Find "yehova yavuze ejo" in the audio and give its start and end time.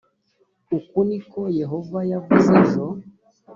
1.59-2.85